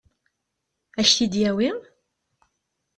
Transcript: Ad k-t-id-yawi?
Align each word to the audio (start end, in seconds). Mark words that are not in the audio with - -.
Ad 0.99 1.05
k-t-id-yawi? 1.07 1.69